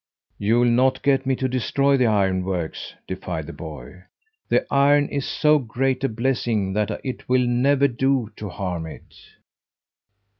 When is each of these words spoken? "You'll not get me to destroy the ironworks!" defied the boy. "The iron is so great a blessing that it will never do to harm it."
"You'll 0.39 0.65
not 0.65 1.03
get 1.03 1.27
me 1.27 1.35
to 1.35 1.47
destroy 1.47 1.95
the 1.95 2.07
ironworks!" 2.07 2.95
defied 3.07 3.45
the 3.45 3.53
boy. 3.53 4.05
"The 4.49 4.65
iron 4.73 5.07
is 5.09 5.27
so 5.27 5.59
great 5.59 6.03
a 6.03 6.09
blessing 6.09 6.73
that 6.73 6.99
it 7.03 7.29
will 7.29 7.45
never 7.45 7.87
do 7.87 8.31
to 8.37 8.49
harm 8.49 8.87
it." 8.87 9.13